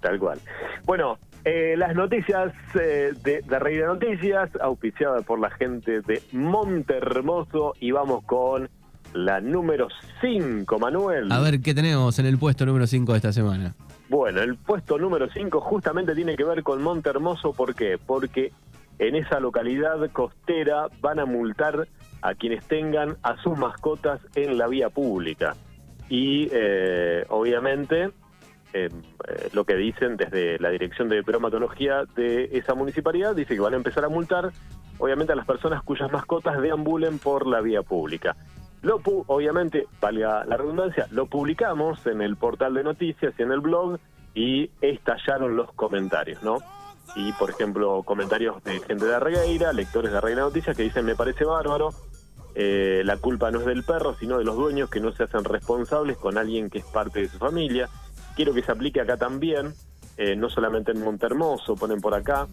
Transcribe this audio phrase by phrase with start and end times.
[0.00, 0.38] Tal cual.
[0.84, 7.74] Bueno, eh, las noticias eh, de, de Reina Noticias, auspiciada por la gente de Montermoso,
[7.80, 8.68] y vamos con
[9.14, 9.88] la número
[10.20, 11.32] 5, Manuel.
[11.32, 13.74] A ver, ¿qué tenemos en el puesto número 5 de esta semana?
[14.08, 17.98] Bueno, el puesto número 5 justamente tiene que ver con Montermoso, ¿por qué?
[17.98, 18.52] Porque
[18.98, 21.86] en esa localidad costera van a multar
[22.22, 25.54] a quienes tengan a sus mascotas en la vía pública.
[26.08, 28.10] Y eh, obviamente
[28.72, 28.90] eh,
[29.52, 33.76] lo que dicen desde la Dirección de Bromatología de esa municipalidad, dice que van a
[33.76, 34.50] empezar a multar
[34.98, 38.36] obviamente a las personas cuyas mascotas deambulen por la vía pública.
[38.82, 43.52] Lo pu- obviamente, valga la redundancia, lo publicamos en el portal de noticias y en
[43.52, 43.98] el blog
[44.34, 46.58] y estallaron los comentarios, ¿no?
[47.16, 51.16] Y, por ejemplo, comentarios de gente de Regueira, lectores de Reina Noticias que dicen, me
[51.16, 51.88] parece bárbaro,
[52.54, 55.44] eh, la culpa no es del perro, sino de los dueños que no se hacen
[55.44, 57.88] responsables con alguien que es parte de su familia.
[58.38, 59.74] Quiero que se aplique acá también,
[60.16, 62.46] eh, no solamente en Montermoso, ponen por acá.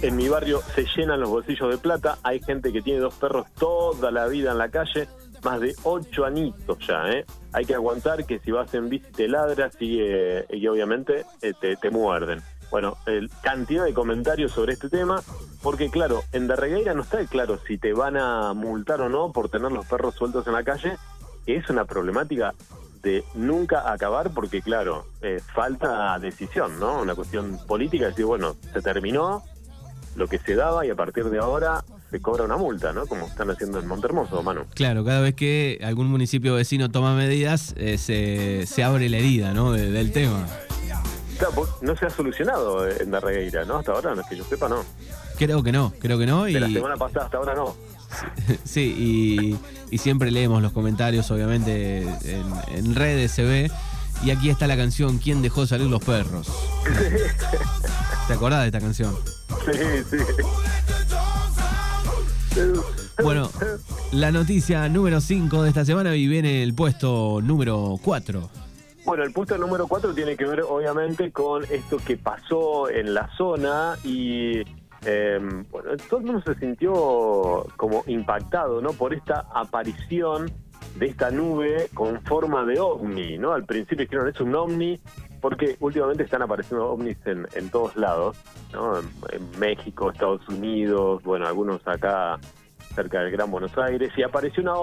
[0.00, 3.46] En mi barrio se llenan los bolsillos de plata, hay gente que tiene dos perros
[3.58, 5.06] toda la vida en la calle,
[5.44, 7.26] más de ocho anitos ya, ¿eh?
[7.52, 11.76] Hay que aguantar que si vas en bici te ladra, sigue, y obviamente eh, te,
[11.76, 12.40] te muerden.
[12.70, 12.96] Bueno,
[13.42, 15.20] cantidad de comentarios sobre este tema,
[15.62, 19.50] porque claro, en Darregueira no está claro si te van a multar o no por
[19.50, 20.96] tener los perros sueltos en la calle,
[21.44, 22.54] que es una problemática
[23.06, 27.00] de nunca acabar, porque claro, eh, falta decisión, ¿no?
[27.02, 29.42] Una cuestión política, decir, bueno, se terminó
[30.16, 33.06] lo que se daba y a partir de ahora se cobra una multa, ¿no?
[33.06, 34.62] Como están haciendo en Montermoso, Manu.
[34.74, 39.54] Claro, cada vez que algún municipio vecino toma medidas, eh, se, se abre la herida,
[39.54, 39.72] ¿no?
[39.72, 40.44] de- del tema.
[41.38, 43.76] Claro, no se ha solucionado eh, en Darregueira, ¿no?
[43.78, 44.84] Hasta ahora, no es que yo sepa, no.
[45.38, 46.48] Creo que no, creo que no.
[46.48, 47.76] Y, De la semana pasada hasta ahora no.
[48.64, 48.94] Sí,
[49.90, 53.70] y, y siempre leemos los comentarios, obviamente, en, en redes se ve.
[54.24, 56.48] Y aquí está la canción ¿Quién dejó salir los perros?
[58.26, 59.14] ¿Te acordás de esta canción?
[59.64, 59.72] Sí,
[60.10, 60.16] sí.
[63.22, 63.50] Bueno,
[64.12, 68.50] la noticia número 5 de esta semana y viene el puesto número 4.
[69.04, 73.30] Bueno, el puesto número 4 tiene que ver obviamente con esto que pasó en la
[73.36, 74.64] zona y
[75.06, 75.38] eh,
[75.70, 78.90] bueno, todo el mundo se sintió como impactado, ¿no?
[78.90, 80.50] Por esta aparición
[80.96, 83.52] de esta nube con forma de ovni, ¿no?
[83.52, 85.00] Al principio dijeron es un ovni
[85.40, 88.36] porque últimamente están apareciendo ovnis en, en todos lados,
[88.72, 88.98] ¿no?
[88.98, 92.38] En, México, Estados Unidos, bueno, algunos acá
[92.94, 94.80] cerca del Gran Buenos Aires y apareció una,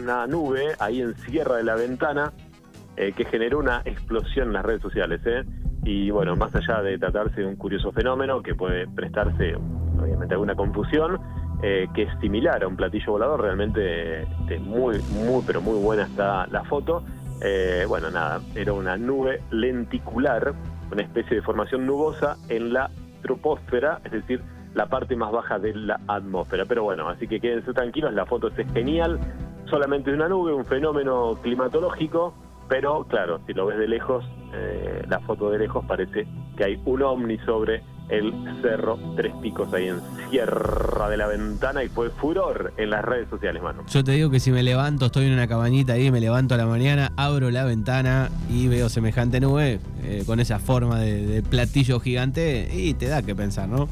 [0.00, 2.32] una nube ahí en Sierra de la Ventana
[2.96, 5.20] eh, que generó una explosión en las redes sociales.
[5.26, 5.44] ¿eh?
[5.86, 10.56] Y bueno, más allá de tratarse de un curioso fenómeno que puede prestarse, obviamente, alguna
[10.56, 11.20] confusión,
[11.62, 16.02] eh, que es similar a un platillo volador, realmente este, muy, muy, pero muy buena
[16.02, 17.04] está la foto.
[17.40, 20.54] Eh, bueno, nada, era una nube lenticular,
[20.90, 22.90] una especie de formación nubosa en la
[23.22, 24.42] troposfera, es decir,
[24.74, 26.64] la parte más baja de la atmósfera.
[26.64, 29.20] Pero bueno, así que quédense tranquilos, la foto es genial,
[29.70, 32.34] solamente una nube, un fenómeno climatológico,
[32.68, 36.80] pero claro, si lo ves de lejos, eh, la foto de lejos parece que hay
[36.84, 38.32] un ovni sobre el
[38.62, 40.00] cerro Tres Picos ahí en
[40.30, 43.84] Sierra de la Ventana y fue furor en las redes sociales, mano.
[43.88, 46.56] Yo te digo que si me levanto, estoy en una cabañita ahí, me levanto a
[46.56, 51.42] la mañana, abro la ventana y veo semejante nube eh, con esa forma de, de
[51.42, 53.88] platillo gigante y te da que pensar, ¿no?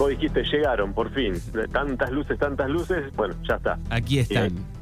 [0.00, 1.34] Vos dijiste, llegaron, por fin.
[1.72, 3.78] Tantas luces, tantas luces, bueno, ya está.
[3.90, 4.79] Aquí están.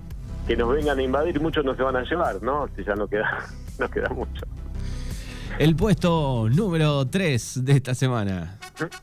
[0.49, 2.69] Que nos vengan a invadir, muchos no se van a llevar, ¿no?
[2.75, 3.47] Si ya no queda,
[3.79, 4.45] no queda mucho.
[5.59, 8.59] El puesto número 3 de esta semana.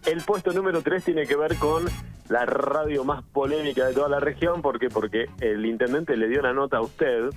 [0.05, 1.85] El puesto número 3 tiene que ver con
[2.29, 4.61] la radio más polémica de toda la región.
[4.61, 4.89] ¿Por qué?
[4.89, 7.29] Porque el intendente le dio una nota a usted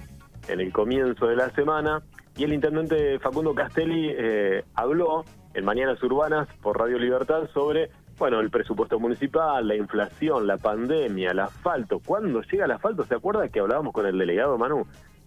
[0.48, 2.02] en el comienzo de la semana
[2.36, 8.40] y el intendente Facundo Castelli eh, habló en Mañanas Urbanas por Radio Libertad sobre, bueno,
[8.40, 12.00] el presupuesto municipal, la inflación, la pandemia, el asfalto.
[12.04, 13.04] ¿Cuándo llega el asfalto?
[13.04, 14.86] ¿Se acuerda que hablábamos con el delegado Manu?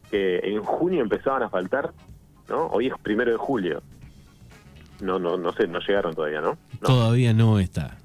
[0.10, 1.92] Que en junio empezaban a faltar,
[2.50, 2.68] ¿no?
[2.68, 3.82] Hoy es primero de julio.
[5.00, 6.58] No, no, no sé, no llegaron todavía, ¿no?
[6.82, 7.98] No Todavía no está.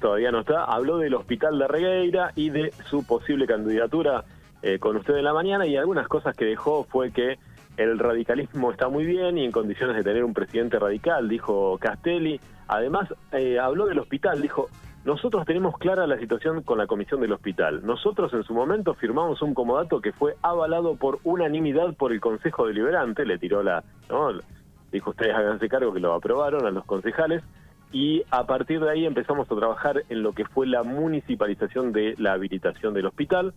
[0.00, 4.24] todavía no está, habló del hospital de Regueira y de su posible candidatura
[4.62, 7.38] eh, con usted en la mañana y algunas cosas que dejó fue que
[7.76, 12.40] el radicalismo está muy bien y en condiciones de tener un presidente radical, dijo Castelli.
[12.68, 14.68] Además, eh, habló del hospital, dijo,
[15.04, 17.84] nosotros tenemos clara la situación con la comisión del hospital.
[17.84, 22.66] Nosotros en su momento firmamos un comodato que fue avalado por unanimidad por el Consejo
[22.66, 23.84] Deliberante, le tiró la...
[24.08, 24.32] ¿no?
[24.90, 27.42] Dijo, ustedes háganse cargo que lo aprobaron a los concejales
[27.92, 32.14] y a partir de ahí empezamos a trabajar en lo que fue la municipalización de
[32.18, 33.54] la habilitación del hospital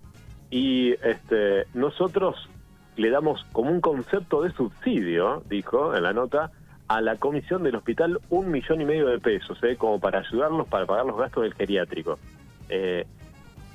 [0.52, 2.36] y este nosotros
[3.00, 6.52] le damos como un concepto de subsidio, dijo en la nota,
[6.88, 9.76] a la comisión del hospital un millón y medio de pesos, ¿eh?
[9.78, 12.20] como para ayudarlos para pagar los gastos del geriátrico.
[12.68, 13.06] Eh,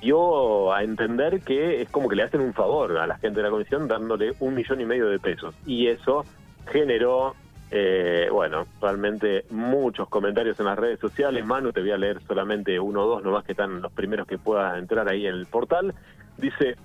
[0.01, 3.43] dio a entender que es como que le hacen un favor a la gente de
[3.43, 5.55] la comisión dándole un millón y medio de pesos.
[5.65, 6.25] Y eso
[6.67, 7.35] generó,
[7.71, 11.45] eh, bueno, realmente muchos comentarios en las redes sociales.
[11.45, 14.37] Manu, te voy a leer solamente uno o dos, nomás que están los primeros que
[14.37, 15.95] puedas entrar ahí en el portal.
[16.37, 16.75] Dice,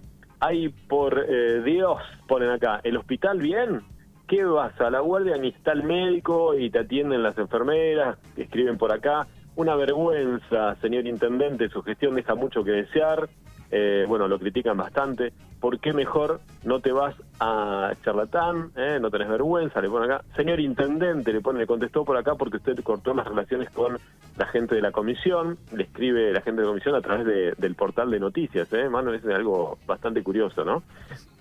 [0.40, 3.82] hay por eh, Dios, ponen acá, ¿el hospital bien?
[4.26, 5.36] ¿Qué vas a la guardia?
[5.36, 9.26] Ni está el médico y te atienden las enfermeras, escriben por acá.
[9.56, 13.28] Una vergüenza, señor intendente, su gestión deja mucho que desear.
[13.70, 15.32] Eh, bueno, lo critican bastante.
[15.60, 18.72] ¿Por qué mejor no te vas a charlatán?
[18.76, 18.98] Eh?
[19.00, 20.24] No tenés vergüenza, le ponen acá.
[20.34, 23.98] Señor intendente, le pone, le contestó por acá porque usted cortó las relaciones con
[24.36, 25.58] la gente de la comisión.
[25.72, 28.88] Le escribe la gente de la comisión a través del portal de noticias, ¿eh?
[28.88, 30.82] Mano, es algo bastante curioso, ¿no?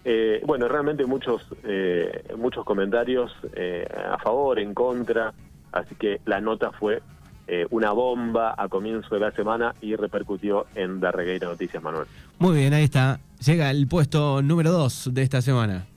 [0.04, 5.34] Eh, bueno, realmente muchos, eh, muchos comentarios eh, a favor, en contra.
[5.72, 7.02] Así que la nota fue
[7.51, 12.06] eh, una bomba a comienzo de la semana y repercutió en Darregueira Noticias, Manuel.
[12.38, 13.19] Muy bien, ahí está.
[13.44, 15.88] Llega el puesto número 2 de esta semana.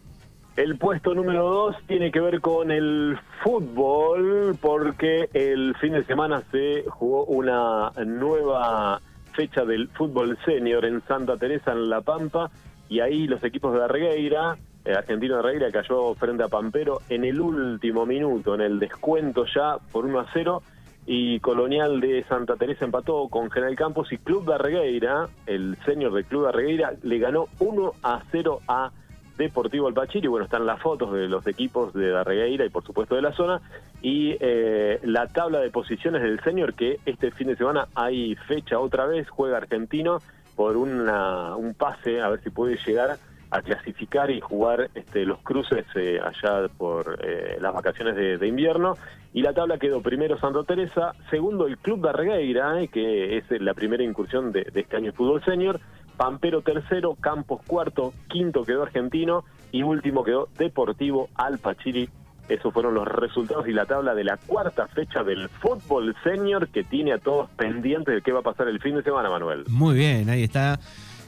[0.56, 6.42] El puesto número 2 tiene que ver con el fútbol, porque el fin de semana
[6.50, 9.02] se jugó una nueva
[9.34, 12.50] fecha del fútbol senior en Santa Teresa, en La Pampa,
[12.88, 17.24] y ahí los equipos de Darregueira, eh, Argentino de Darregueira cayó frente a Pampero en
[17.24, 20.62] el último minuto, en el descuento ya por 1 a 0,
[21.06, 26.12] y Colonial de Santa Teresa empató con General Campos y Club de Arregueira, el senior
[26.12, 28.92] del Club de Arregueira, le ganó 1 a 0 a
[29.36, 30.28] Deportivo Alpachiri.
[30.28, 33.60] Bueno, están las fotos de los equipos de Darregueira y por supuesto de la zona.
[34.00, 38.78] Y eh, la tabla de posiciones del senior, que este fin de semana hay fecha
[38.78, 40.18] otra vez, juega Argentino
[40.54, 43.18] por una, un pase, a ver si puede llegar
[43.52, 48.48] a clasificar y jugar este, los cruces eh, allá por eh, las vacaciones de, de,
[48.48, 48.96] invierno.
[49.34, 53.44] Y la tabla quedó primero Santa Teresa, segundo el Club de Arregueira, eh, que es
[53.60, 55.80] la primera incursión de, de este año en fútbol senior,
[56.16, 62.08] Pampero tercero, Campos cuarto, quinto quedó Argentino y último quedó Deportivo Alpachiri.
[62.48, 66.84] Esos fueron los resultados y la tabla de la cuarta fecha del fútbol senior que
[66.84, 69.64] tiene a todos pendientes de qué va a pasar el fin de semana, Manuel.
[69.68, 70.78] Muy bien, ahí está.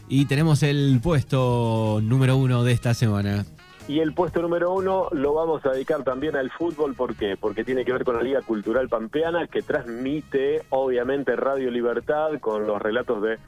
[0.08, 3.44] Y tenemos el puesto número uno de esta semana.
[3.86, 7.36] Y el puesto número uno lo vamos a dedicar también al fútbol, ¿por qué?
[7.38, 12.66] Porque tiene que ver con la Liga Cultural Pampeana, que transmite, obviamente, Radio Libertad con
[12.66, 13.38] los relatos de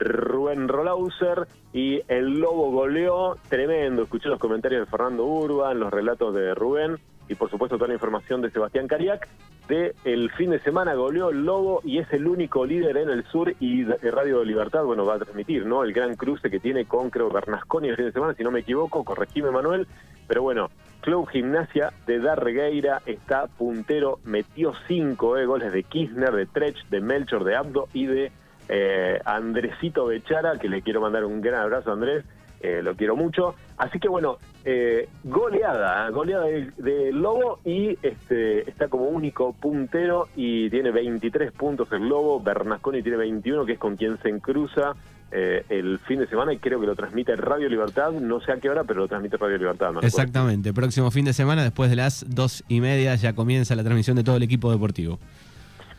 [0.00, 6.34] Rubén Rolauser y el Lobo goleó, tremendo, escuché los comentarios de Fernando Urban, los relatos
[6.34, 9.28] de Rubén y por supuesto toda la información de Sebastián Cariac.
[9.68, 13.24] De el fin de semana goleó el Lobo y es el único líder en el
[13.24, 15.82] sur y Radio Libertad, bueno, va a transmitir, ¿no?
[15.84, 18.60] El gran cruce que tiene con, creo, Bernasconi el fin de semana, si no me
[18.60, 19.86] equivoco, corregime Manuel,
[20.26, 20.68] pero bueno,
[21.00, 27.00] Club Gimnasia de Darregueira está puntero, metió cinco eh, goles de Kirchner, de Trech, de
[27.00, 28.32] Melchor, de Abdo y de
[28.68, 32.24] eh, Andresito Bechara, que le quiero mandar un gran abrazo a Andrés,
[32.64, 33.54] eh, lo quiero mucho.
[33.76, 40.28] Así que bueno, eh, goleada, goleada del de Lobo y este está como único puntero
[40.34, 44.94] y tiene 23 puntos el Lobo, Bernasconi tiene 21, que es con quien se encruza
[45.30, 48.56] eh, el fin de semana y creo que lo transmite Radio Libertad, no sé a
[48.56, 49.92] qué hora, pero lo transmite Radio Libertad.
[50.00, 54.16] Exactamente, próximo fin de semana, después de las dos y media, ya comienza la transmisión
[54.16, 55.18] de todo el equipo deportivo.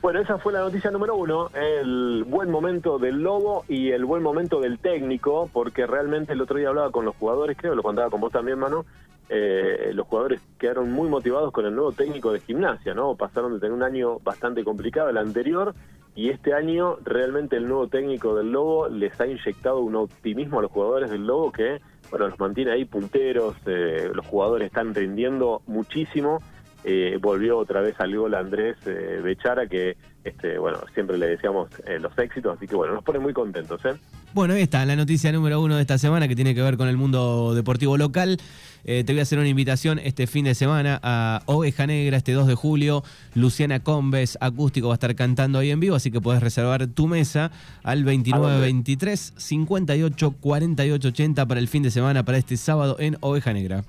[0.06, 4.22] Bueno, esa fue la noticia número uno, el buen momento del Lobo y el buen
[4.22, 8.12] momento del técnico, porque realmente el otro día hablaba con los jugadores, creo, lo contaba
[8.12, 8.86] con vos también, Manu,
[9.30, 13.16] eh, los jugadores quedaron muy motivados con el nuevo técnico de gimnasia, ¿no?
[13.16, 15.74] Pasaron de tener un año bastante complicado el anterior
[16.14, 20.62] y este año realmente el nuevo técnico del Lobo les ha inyectado un optimismo a
[20.62, 21.82] los jugadores del Lobo que,
[22.12, 26.44] bueno, los mantiene ahí punteros, eh, los jugadores están rindiendo muchísimo
[26.88, 31.70] eh, volvió otra vez al gol Andrés eh, Bechara, que este, bueno, siempre le decíamos
[31.88, 33.84] eh, los éxitos, así que bueno, nos pone muy contentos.
[33.86, 33.96] ¿eh?
[34.34, 36.88] Bueno, ahí está la noticia número uno de esta semana que tiene que ver con
[36.88, 38.38] el mundo deportivo local.
[38.84, 42.46] te voy a hacer una invitación este fin de semana a Oveja Negra, este 2
[42.46, 43.04] de julio.
[43.34, 47.08] Luciana Combes, acústico, va a estar cantando ahí en vivo, así que puedes reservar tu
[47.08, 47.52] mesa
[47.84, 53.54] al 2923 58 48 80 para el fin de semana, para este sábado en Oveja
[53.54, 53.84] Negra.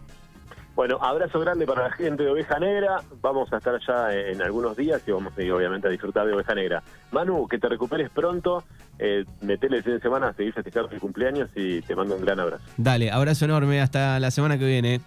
[0.76, 3.00] Bueno, abrazo grande para la gente de Oveja Negra.
[3.22, 6.34] Vamos a estar allá en algunos días y vamos a ir, obviamente, a disfrutar de
[6.34, 6.82] Oveja Negra.
[7.12, 8.62] Manu, que te recuperes pronto.
[8.98, 12.20] Eh, metele el fin de semana a seguir festejando tu cumpleaños y te mando un
[12.20, 12.62] gran abrazo.
[12.76, 13.80] Dale, abrazo enorme.
[13.80, 15.00] Hasta la semana que viene.